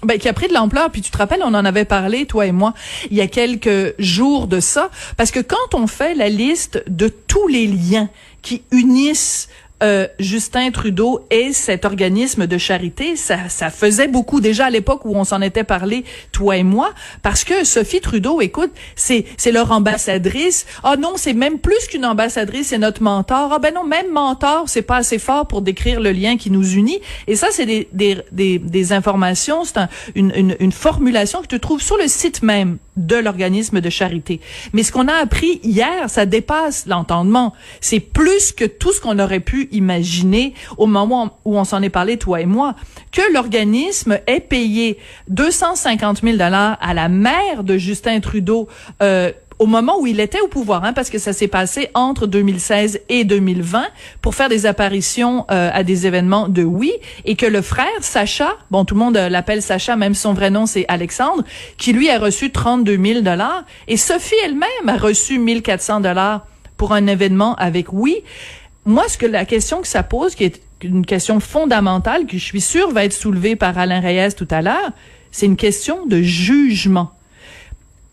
ben, 0.02 0.18
qui 0.18 0.28
a 0.28 0.32
pris 0.32 0.48
de 0.48 0.54
l'ampleur. 0.54 0.90
Puis 0.90 1.02
tu 1.02 1.10
te 1.10 1.18
rappelles, 1.18 1.42
on 1.44 1.54
en 1.54 1.64
avait 1.64 1.84
parlé, 1.84 2.26
toi 2.26 2.46
et 2.46 2.52
moi, 2.52 2.74
il 3.10 3.16
y 3.16 3.20
a 3.20 3.26
quelques 3.26 3.94
jours 3.98 4.46
de 4.46 4.60
ça. 4.60 4.90
Parce 5.16 5.30
que 5.30 5.40
quand 5.40 5.74
on 5.74 5.86
fait 5.86 6.14
la 6.14 6.28
liste 6.28 6.82
de 6.88 7.08
tous 7.08 7.48
les 7.48 7.66
liens 7.66 8.08
qui 8.42 8.62
unissent 8.70 9.48
euh, 9.82 10.06
Justin 10.18 10.70
Trudeau 10.70 11.20
et 11.30 11.52
cet 11.52 11.84
organisme 11.84 12.46
de 12.46 12.58
charité, 12.58 13.16
ça, 13.16 13.48
ça 13.48 13.70
faisait 13.70 14.08
beaucoup 14.08 14.40
déjà 14.40 14.66
à 14.66 14.70
l'époque 14.70 15.04
où 15.04 15.14
on 15.14 15.24
s'en 15.24 15.40
était 15.40 15.64
parlé, 15.64 16.04
toi 16.32 16.56
et 16.56 16.62
moi, 16.62 16.90
parce 17.22 17.44
que 17.44 17.64
Sophie 17.64 18.00
Trudeau, 18.00 18.40
écoute, 18.40 18.70
c'est 18.96 19.24
leur 19.52 19.72
ambassadrice. 19.72 20.66
Ah 20.82 20.96
non, 20.96 21.12
c'est 21.16 21.32
même 21.32 21.58
plus 21.58 21.86
qu'une 21.88 22.04
ambassadrice, 22.04 22.68
c'est 22.68 22.78
notre 22.78 23.02
mentor. 23.02 23.52
Ah 23.52 23.58
ben 23.58 23.72
non, 23.74 23.84
même 23.84 24.10
mentor, 24.12 24.64
c'est 24.66 24.82
pas 24.82 24.96
assez 24.96 25.18
fort 25.18 25.46
pour 25.46 25.62
décrire 25.62 26.00
le 26.00 26.12
lien 26.12 26.36
qui 26.36 26.50
nous 26.50 26.74
unit. 26.74 27.00
Et 27.26 27.36
ça, 27.36 27.48
c'est 27.50 27.66
des, 27.66 27.88
des, 27.92 28.18
des, 28.32 28.58
des 28.58 28.92
informations, 28.92 29.64
c'est 29.64 29.78
une, 30.14 30.32
une, 30.34 30.56
une 30.60 30.72
formulation 30.72 31.40
que 31.42 31.46
tu 31.46 31.60
trouves 31.60 31.82
sur 31.82 31.96
le 31.96 32.08
site 32.08 32.42
même 32.42 32.78
de 32.98 33.16
l'organisme 33.16 33.80
de 33.80 33.88
charité. 33.88 34.40
Mais 34.72 34.82
ce 34.82 34.92
qu'on 34.92 35.08
a 35.08 35.14
appris 35.14 35.60
hier, 35.62 36.10
ça 36.10 36.26
dépasse 36.26 36.86
l'entendement. 36.86 37.54
C'est 37.80 38.00
plus 38.00 38.52
que 38.52 38.64
tout 38.64 38.92
ce 38.92 39.00
qu'on 39.00 39.18
aurait 39.18 39.40
pu 39.40 39.68
imaginer 39.72 40.52
au 40.76 40.86
moment 40.86 41.38
où 41.44 41.56
on 41.56 41.64
s'en 41.64 41.80
est 41.82 41.88
parlé, 41.88 42.18
toi 42.18 42.40
et 42.40 42.46
moi, 42.46 42.74
que 43.12 43.22
l'organisme 43.32 44.18
ait 44.26 44.40
payé 44.40 44.98
250 45.28 46.22
000 46.22 46.36
dollars 46.36 46.76
à 46.80 46.92
la 46.92 47.08
mère 47.08 47.64
de 47.64 47.78
Justin 47.78 48.20
Trudeau 48.20 48.68
euh, 49.02 49.32
au 49.58 49.66
moment 49.66 50.00
où 50.00 50.06
il 50.06 50.20
était 50.20 50.40
au 50.40 50.48
pouvoir, 50.48 50.84
hein, 50.84 50.92
parce 50.92 51.10
que 51.10 51.18
ça 51.18 51.32
s'est 51.32 51.48
passé 51.48 51.90
entre 51.94 52.26
2016 52.26 53.00
et 53.08 53.24
2020 53.24 53.84
pour 54.22 54.34
faire 54.34 54.48
des 54.48 54.66
apparitions 54.66 55.46
euh, 55.50 55.70
à 55.72 55.82
des 55.82 56.06
événements 56.06 56.48
de 56.48 56.62
oui, 56.62 56.92
et 57.24 57.34
que 57.34 57.46
le 57.46 57.62
frère 57.62 57.86
Sacha, 58.00 58.50
bon 58.70 58.84
tout 58.84 58.94
le 58.94 59.00
monde 59.00 59.16
euh, 59.16 59.28
l'appelle 59.28 59.62
Sacha, 59.62 59.96
même 59.96 60.14
son 60.14 60.32
vrai 60.32 60.50
nom 60.50 60.66
c'est 60.66 60.84
Alexandre, 60.88 61.42
qui 61.76 61.92
lui 61.92 62.08
a 62.10 62.18
reçu 62.18 62.50
32 62.50 62.98
000 63.04 63.20
dollars, 63.22 63.64
et 63.88 63.96
Sophie 63.96 64.34
elle-même 64.44 64.88
a 64.88 64.96
reçu 64.96 65.38
1400 65.38 66.00
dollars 66.00 66.46
pour 66.76 66.92
un 66.92 67.06
événement 67.06 67.54
avec 67.56 67.92
oui. 67.92 68.22
Moi, 68.84 69.06
ce 69.08 69.18
que 69.18 69.26
la 69.26 69.44
question 69.44 69.82
que 69.82 69.88
ça 69.88 70.02
pose, 70.02 70.34
qui 70.34 70.44
est 70.44 70.62
une 70.82 71.04
question 71.04 71.40
fondamentale, 71.40 72.26
que 72.26 72.38
je 72.38 72.44
suis 72.44 72.60
sûre 72.60 72.90
va 72.92 73.04
être 73.04 73.12
soulevée 73.12 73.56
par 73.56 73.76
Alain 73.76 74.00
Reyes 74.00 74.34
tout 74.34 74.48
à 74.50 74.62
l'heure, 74.62 74.92
c'est 75.30 75.46
une 75.46 75.56
question 75.56 76.06
de 76.06 76.22
jugement 76.22 77.10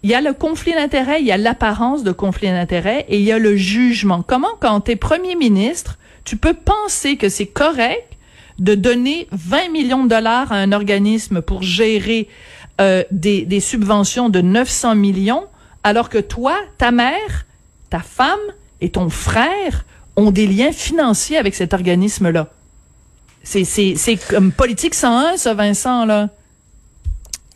il 0.06 0.10
y 0.10 0.14
a 0.14 0.22
le 0.22 0.34
conflit 0.34 0.74
d'intérêts, 0.74 1.20
il 1.20 1.26
y 1.26 1.32
a 1.32 1.38
l'apparence 1.38 2.04
de 2.04 2.12
conflit 2.12 2.50
d'intérêts 2.50 3.08
et 3.10 3.18
il 3.18 3.24
y 3.24 3.32
a 3.32 3.40
le 3.40 3.56
jugement. 3.56 4.22
Comment, 4.22 4.54
quand 4.60 4.82
tu 4.82 4.92
es 4.92 4.96
premier 4.96 5.34
ministre, 5.34 5.98
tu 6.24 6.38
peux 6.38 6.54
penser 6.54 7.18
que 7.18 7.28
c'est 7.28 7.48
correct 7.48 8.06
de 8.60 8.76
donner 8.76 9.28
20 9.32 9.70
millions 9.70 10.04
de 10.04 10.10
dollars 10.10 10.52
à 10.52 10.58
un 10.58 10.74
organisme 10.74 11.42
pour 11.42 11.64
gérer 11.64 12.28
euh, 12.82 13.04
des, 13.10 13.60
subventions 13.60 14.30
de 14.30 14.42
900 14.42 14.94
millions, 14.94 15.46
alors 15.84 16.10
que 16.10 16.20
toi, 16.20 16.56
ta 16.78 16.92
mère, 16.92 17.48
ta 17.90 17.98
femme 17.98 18.38
et 18.82 18.90
ton 18.90 19.10
frère 19.10 19.86
ont 20.18 20.30
des 20.30 20.46
liens 20.46 20.72
financiers 20.72 21.38
avec 21.38 21.56
cet 21.56 21.74
organisme-là? 21.74 22.50
C'est, 23.42 23.64
c'est, 23.64 23.96
c'est 23.96 24.18
comme 24.18 24.52
politique 24.52 24.94
101, 24.94 25.38
ça, 25.38 25.56
Vincent, 25.56 26.06
là. 26.06 26.30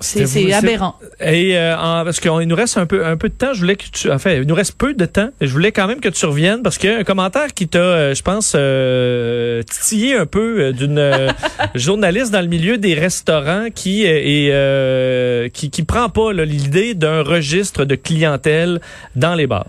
C'est 0.01 0.53
aberrant. 0.53 0.95
Et 1.19 1.57
euh, 1.57 1.75
parce 1.75 2.21
qu'il 2.21 2.31
nous 2.31 2.55
reste 2.55 2.77
un 2.77 2.85
peu 2.85 3.05
un 3.05 3.17
peu 3.17 3.27
de 3.27 3.33
temps, 3.33 3.53
je 3.53 3.59
voulais 3.59 3.75
que 3.75 3.83
tu 3.91 4.09
enfin, 4.09 4.31
il 4.31 4.43
nous 4.43 4.55
reste 4.55 4.77
peu 4.77 4.93
de 4.93 5.05
temps, 5.05 5.29
je 5.41 5.51
voulais 5.51 5.73
quand 5.73 5.87
même 5.87 5.99
que 5.99 6.07
tu 6.07 6.25
reviennes 6.25 6.63
parce 6.63 6.77
qu'il 6.77 6.89
y 6.89 6.93
a 6.93 6.97
un 6.99 7.03
commentaire 7.03 7.53
qui 7.53 7.67
t'a 7.67 7.79
euh, 7.79 8.15
je 8.15 8.21
pense 8.23 8.53
euh, 8.55 9.61
titillé 9.63 10.15
un 10.15 10.25
peu 10.25 10.61
euh, 10.61 10.71
d'une 10.71 11.33
journaliste 11.75 12.31
dans 12.31 12.41
le 12.41 12.47
milieu 12.47 12.77
des 12.77 12.93
restaurants 12.93 13.67
qui 13.75 14.05
est 14.05 15.51
qui 15.51 15.69
qui 15.69 15.83
prend 15.83 16.07
pas 16.09 16.31
l'idée 16.31 16.93
d'un 16.93 17.21
registre 17.21 17.83
de 17.83 17.95
clientèle 17.95 18.79
dans 19.17 19.35
les 19.35 19.47
bars. 19.47 19.67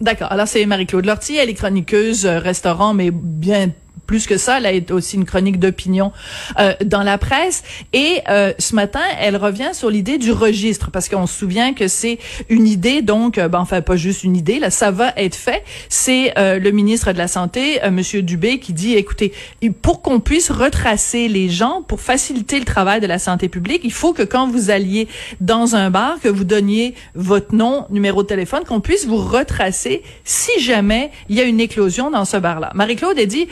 D'accord. 0.00 0.32
Alors 0.32 0.48
c'est 0.48 0.66
Marie-Claude 0.66 1.06
Lortie, 1.06 1.36
elle 1.36 1.50
est 1.50 1.54
chroniqueuse 1.54 2.26
restaurant 2.26 2.92
mais 2.92 3.10
bien 3.12 3.70
plus 4.10 4.26
que 4.26 4.38
ça, 4.38 4.58
elle 4.58 4.66
a 4.66 4.92
aussi 4.92 5.14
une 5.14 5.24
chronique 5.24 5.60
d'opinion 5.60 6.10
euh, 6.58 6.74
dans 6.84 7.04
la 7.04 7.16
presse. 7.16 7.62
Et 7.92 8.18
euh, 8.28 8.52
ce 8.58 8.74
matin, 8.74 8.98
elle 9.20 9.36
revient 9.36 9.70
sur 9.72 9.88
l'idée 9.88 10.18
du 10.18 10.32
registre, 10.32 10.90
parce 10.90 11.08
qu'on 11.08 11.28
se 11.28 11.38
souvient 11.38 11.74
que 11.74 11.86
c'est 11.86 12.18
une 12.48 12.66
idée, 12.66 13.02
donc, 13.02 13.38
euh, 13.38 13.46
ben, 13.46 13.60
enfin 13.60 13.82
pas 13.82 13.94
juste 13.94 14.24
une 14.24 14.36
idée, 14.36 14.58
là, 14.58 14.70
ça 14.70 14.90
va 14.90 15.12
être 15.16 15.36
fait. 15.36 15.62
C'est 15.88 16.32
le 16.36 16.70
ministre 16.72 17.12
de 17.12 17.18
la 17.18 17.28
Santé, 17.28 17.78
Monsieur 17.92 18.22
Dubé, 18.22 18.58
qui 18.58 18.72
dit, 18.72 18.94
écoutez, 18.94 19.32
pour 19.80 20.02
qu'on 20.02 20.18
puisse 20.18 20.50
retracer 20.50 21.28
les 21.28 21.48
gens, 21.48 21.82
pour 21.86 22.00
faciliter 22.00 22.58
le 22.58 22.64
travail 22.64 23.00
de 23.00 23.06
la 23.06 23.20
santé 23.20 23.48
publique, 23.48 23.82
il 23.84 23.92
faut 23.92 24.12
que 24.12 24.24
quand 24.24 24.48
vous 24.48 24.70
alliez 24.70 25.06
dans 25.40 25.76
un 25.76 25.88
bar, 25.90 26.18
que 26.20 26.28
vous 26.28 26.42
donniez 26.42 26.94
votre 27.14 27.54
nom, 27.54 27.86
numéro 27.90 28.24
de 28.24 28.28
téléphone, 28.28 28.64
qu'on 28.66 28.80
puisse 28.80 29.06
vous 29.06 29.18
retracer 29.18 30.02
si 30.24 30.58
jamais 30.58 31.12
il 31.28 31.36
y 31.36 31.40
a 31.40 31.44
une 31.44 31.60
éclosion 31.60 32.10
dans 32.10 32.24
ce 32.24 32.38
bar-là. 32.38 32.72
Marie-Claude 32.74 33.16
a 33.16 33.26
dit, 33.26 33.46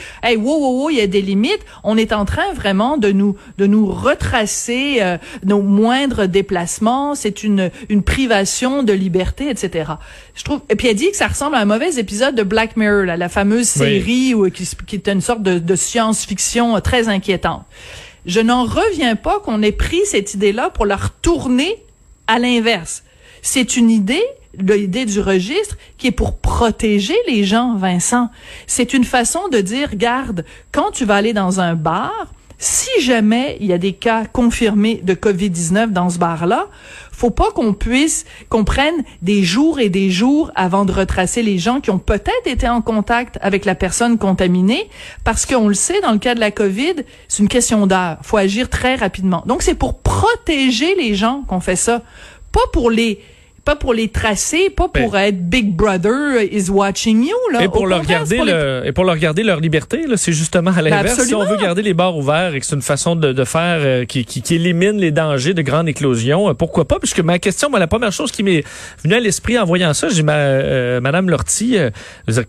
wow, 0.57 0.90
il 0.90 0.97
y 0.97 1.00
a 1.00 1.07
des 1.07 1.23
limites. 1.23 1.61
On 1.85 1.97
est 1.97 2.12
en 2.12 2.25
train 2.25 2.52
vraiment 2.55 2.97
de 2.97 3.12
nous 3.12 3.37
de 3.59 3.67
nous 3.67 3.87
retracer 3.87 4.99
euh, 5.00 5.19
nos 5.45 5.62
moindres 5.62 6.28
déplacements. 6.28 7.14
C'est 7.14 7.43
une 7.43 7.71
une 7.88 8.02
privation 8.02 8.83
de 8.83 8.93
liberté, 8.93 9.50
etc. 9.50 9.93
Je 10.35 10.45
trouve. 10.45 10.61
Et 10.69 10.76
puis 10.76 10.88
elle 10.88 10.97
dit 10.97 11.11
que 11.11 11.17
ça 11.17 11.28
ressemble 11.28 11.57
à 11.57 11.61
un 11.61 11.64
mauvais 11.64 11.99
épisode 11.99 12.35
de 12.35 12.43
Black 12.43 12.76
Mirror, 12.76 13.05
la 13.05 13.28
fameuse 13.28 13.69
série 13.69 14.35
où, 14.35 14.49
qui, 14.50 14.69
qui 14.87 14.97
est 14.97 15.09
une 15.09 15.21
sorte 15.21 15.43
de, 15.43 15.59
de 15.59 15.76
science-fiction 15.76 16.81
très 16.81 17.09
inquiétante. 17.09 17.64
Je 18.26 18.40
n'en 18.40 18.64
reviens 18.64 19.17
pas 19.17 19.40
qu'on 19.40 19.62
ait 19.62 19.73
pris 19.73 20.00
cette 20.05 20.35
idée-là 20.35 20.71
pour 20.71 20.87
la 20.87 20.97
retourner 20.97 21.76
à 22.26 22.38
l'inverse. 22.38 23.02
C'est 23.43 23.76
une 23.76 23.90
idée 23.90 24.25
l'idée 24.61 25.05
du 25.05 25.21
registre 25.21 25.77
qui 25.97 26.09
est 26.09 26.12
pour 26.12 26.38
protéger 26.38 27.17
les 27.27 27.45
gens, 27.45 27.77
Vincent. 27.77 28.31
C'est 28.67 28.95
une 28.95 29.05
façon 29.05 29.49
de 29.49 29.61
dire, 29.61 29.95
garde, 29.95 30.45
quand 30.73 30.91
tu 30.91 31.05
vas 31.05 31.17
aller 31.17 31.33
dans 31.33 31.61
un 31.61 31.75
bar, 31.75 32.33
si 32.59 32.91
jamais 33.00 33.57
il 33.61 33.67
y 33.67 33.73
a 33.73 33.79
des 33.79 33.93
cas 33.93 34.25
confirmés 34.27 35.00
de 35.05 35.15
COVID-19 35.15 35.91
dans 35.91 36.11
ce 36.11 36.19
bar-là, 36.19 36.67
faut 37.12 37.31
pas 37.31 37.50
qu'on 37.53 37.73
puisse, 37.73 38.27
qu'on 38.49 38.65
prenne 38.65 39.05
des 39.23 39.45
jours 39.45 39.79
et 39.79 39.88
des 39.88 40.11
jours 40.11 40.50
avant 40.57 40.85
de 40.85 40.93
retracer 40.93 41.43
les 41.43 41.59
gens 41.59 41.81
qui 41.81 41.91
ont 41.91 41.99
peut-être 41.99 42.47
été 42.47 42.69
en 42.69 42.81
contact 42.81 43.38
avec 43.43 43.65
la 43.65 43.77
personne 43.77 44.19
contaminée, 44.19 44.88
parce 45.25 45.47
qu'on 45.47 45.69
le 45.69 45.75
sait, 45.75 46.00
dans 46.00 46.12
le 46.12 46.19
cas 46.19 46.35
de 46.35 46.41
la 46.41 46.50
COVID, 46.50 46.95
c'est 47.29 47.43
une 47.43 47.49
question 47.49 47.87
d'heure. 47.87 48.19
Faut 48.23 48.37
agir 48.37 48.69
très 48.69 48.97
rapidement. 48.97 49.45
Donc, 49.47 49.62
c'est 49.62 49.75
pour 49.75 49.99
protéger 49.99 50.95
les 50.97 51.15
gens 51.15 51.43
qu'on 51.47 51.61
fait 51.61 51.77
ça. 51.77 52.03
Pas 52.50 52.67
pour 52.73 52.91
les, 52.91 53.21
pas 53.68 53.76
pour 53.76 53.92
les 53.92 54.08
tracer, 54.08 54.70
pas 54.70 54.88
pour 54.88 55.10
ben. 55.10 55.25
être 55.25 55.46
Big 55.46 55.76
Brother 55.76 56.42
is 56.50 56.70
watching 56.70 57.22
you 57.22 57.37
là. 57.52 57.62
Et 57.62 57.68
pour 57.68 57.87
leur 57.87 58.00
garder 58.00 58.38
le, 58.38 58.80
et 58.87 58.92
pour 58.92 59.04
leur 59.04 59.18
garder 59.18 59.42
leur 59.42 59.60
liberté 59.60 60.06
là, 60.06 60.16
c'est 60.16 60.32
justement 60.32 60.70
à 60.75 60.80
l'inverse. 60.80 61.22
si 61.22 61.34
on 61.34 61.44
veut 61.44 61.58
garder 61.58 61.82
les 61.82 61.92
bars 61.92 62.16
ouverts 62.16 62.54
et 62.54 62.60
que 62.60 62.64
c'est 62.64 62.76
une 62.76 62.80
façon 62.80 63.14
de, 63.14 63.34
de 63.34 63.44
faire 63.44 63.80
euh, 63.82 64.04
qui, 64.06 64.25
qui, 64.25 64.40
qui, 64.40 64.54
élimine 64.54 64.96
les 64.96 65.10
dangers 65.10 65.52
de 65.52 65.60
grande 65.60 65.87
éclosion, 65.87 66.48
euh, 66.48 66.54
pourquoi 66.54 66.88
pas? 66.88 66.98
Puisque 66.98 67.20
ma 67.20 67.38
question, 67.38 67.68
moi, 67.68 67.78
la 67.78 67.87
première 67.87 68.10
chose 68.10 68.32
qui 68.32 68.42
m'est 68.42 68.64
venue 69.04 69.16
à 69.16 69.20
l'esprit 69.20 69.58
en 69.58 69.66
voyant 69.66 69.92
ça, 69.92 70.08
j'ai 70.08 70.22
ma 70.22 70.37
euh, 70.37 71.02
Madame 71.02 71.28
Lortie, 71.28 71.76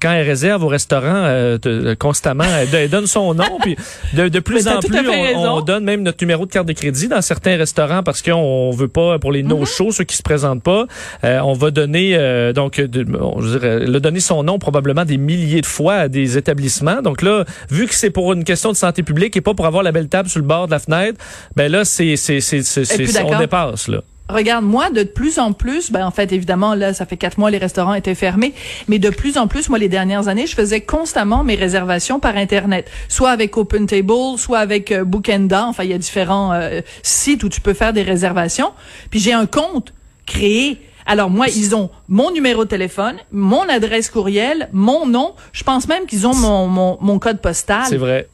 quand 0.01 0.13
elle 0.13 0.25
réserve 0.25 0.63
au 0.63 0.69
restaurant 0.69 1.57
constamment, 1.99 2.45
elle, 2.71 2.89
donne 2.89 3.07
son 3.07 3.33
nom, 3.33 3.59
puis 3.59 3.75
de, 4.13 4.29
de 4.29 4.39
plus 4.39 4.67
en 4.69 4.79
plus 4.79 4.97
on, 5.35 5.57
on, 5.57 5.61
donne 5.61 5.83
même 5.83 6.01
notre 6.01 6.23
numéro 6.23 6.45
de 6.45 6.51
carte 6.51 6.67
de 6.67 6.73
crédit 6.73 7.09
dans 7.09 7.21
certains 7.21 7.57
restaurants 7.57 8.03
parce 8.03 8.21
qu'on 8.21 8.71
veut 8.71 8.87
pas 8.87 9.19
pour 9.19 9.33
les 9.33 9.43
no 9.43 9.65
shows 9.65 9.91
ceux 9.91 10.05
qui 10.05 10.15
se 10.15 10.23
présentent 10.23 10.63
pas. 10.63 10.85
Euh, 11.23 11.39
on 11.39 11.53
va 11.53 11.71
donner 11.71 12.15
euh, 12.15 12.53
donc, 12.53 12.79
de, 12.79 13.05
je 13.39 13.57
dirais, 13.57 13.79
le 13.79 13.99
donner 13.99 14.19
son 14.19 14.43
nom 14.43 14.59
probablement 14.59 15.05
des 15.05 15.17
milliers 15.17 15.61
de 15.61 15.65
fois 15.65 15.95
à 15.95 16.07
des 16.07 16.37
établissements. 16.37 17.01
Donc 17.01 17.21
là, 17.21 17.45
vu 17.69 17.87
que 17.87 17.95
c'est 17.95 18.09
pour 18.09 18.33
une 18.33 18.43
question 18.43 18.71
de 18.71 18.77
santé 18.77 19.03
publique 19.03 19.35
et 19.35 19.41
pas 19.41 19.53
pour 19.53 19.65
avoir 19.65 19.83
la 19.83 19.91
belle 19.91 20.09
table 20.09 20.29
sur 20.29 20.39
le 20.39 20.45
bord 20.45 20.67
de 20.67 20.71
la 20.71 20.79
fenêtre, 20.79 21.19
ben 21.55 21.71
là, 21.71 21.85
c'est, 21.85 22.15
c'est, 22.15 22.41
c'est, 22.41 22.63
c'est 22.63 23.23
on 23.23 23.37
dépasse 23.37 23.87
là. 23.87 24.01
Regarde, 24.29 24.63
moi, 24.63 24.91
de 24.91 25.01
plus 25.01 25.39
en 25.39 25.53
plus, 25.53 25.91
ben 25.91 26.05
en 26.05 26.11
fait, 26.11 26.31
évidemment, 26.31 26.75
là, 26.75 26.93
ça 26.93 27.07
fait 27.07 27.17
quatre 27.17 27.39
mois, 27.39 27.49
les 27.49 27.57
restaurants 27.57 27.95
étaient 27.95 28.13
fermés, 28.13 28.53
mais 28.87 28.99
de 28.99 29.09
plus 29.09 29.39
en 29.39 29.47
plus, 29.47 29.69
moi, 29.69 29.79
les 29.79 29.89
dernières 29.89 30.27
années, 30.27 30.45
je 30.45 30.53
faisais 30.53 30.81
constamment 30.81 31.43
mes 31.43 31.55
réservations 31.55 32.19
par 32.19 32.37
Internet, 32.37 32.91
soit 33.07 33.31
avec 33.31 33.57
Open 33.57 33.87
Table, 33.87 34.37
soit 34.37 34.59
avec 34.59 34.91
euh, 34.91 35.03
Bookenda, 35.03 35.65
enfin, 35.65 35.83
il 35.83 35.89
y 35.89 35.93
a 35.93 35.97
différents 35.97 36.53
sites 37.01 37.43
où 37.43 37.49
tu 37.49 37.59
peux 37.59 37.73
faire 37.73 37.91
des 37.91 38.03
réservations. 38.03 38.71
Puis 39.09 39.19
j'ai 39.19 39.33
un 39.33 39.47
compte 39.47 39.93
créé 40.27 40.79
alors 41.09 41.31
moi, 41.31 41.47
ils 41.47 41.75
ont 41.75 41.89
mon 42.07 42.31
numéro 42.31 42.65
de 42.65 42.69
téléphone, 42.69 43.15
mon 43.31 43.67
adresse 43.67 44.09
courriel, 44.09 44.69
mon 44.71 45.07
nom. 45.07 45.33
Je 45.53 45.63
pense 45.63 45.87
même 45.87 46.05
qu'ils 46.05 46.27
ont 46.27 46.35
mon, 46.35 46.67
mon, 46.67 46.97
mon 47.01 47.17
code 47.17 47.41
postal. 47.41 47.85
C'est 47.89 47.97
vrai. 47.97 48.27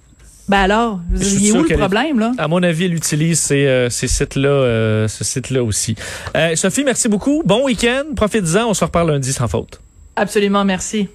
Ben 0.50 0.60
alors, 0.60 1.00
il 1.16 1.48
est 1.48 1.52
où 1.54 1.64
le 1.64 1.78
problème 1.78 2.20
là? 2.20 2.34
À 2.38 2.48
mon 2.48 2.62
avis, 2.62 2.86
elle 2.86 2.94
utilise 2.94 3.40
ces, 3.40 3.66
euh, 3.66 3.90
ces 3.90 4.08
sites-là, 4.08 4.50
euh, 4.50 5.08
ce 5.08 5.24
site-là 5.24 5.64
aussi. 5.64 5.96
Euh, 6.36 6.56
Sophie, 6.56 6.84
merci 6.84 7.08
beaucoup. 7.08 7.42
Bon 7.46 7.64
week-end. 7.64 8.04
Profite-en. 8.16 8.68
On 8.70 8.74
se 8.74 8.84
reparle 8.84 9.10
lundi 9.10 9.32
sans 9.34 9.48
faute. 9.48 9.80
Absolument, 10.18 10.66
merci. 10.66 11.08